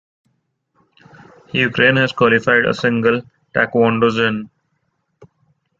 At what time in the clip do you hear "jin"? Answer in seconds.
4.17-4.49